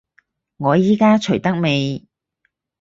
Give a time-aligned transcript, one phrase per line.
[0.57, 2.07] 我依家除得未？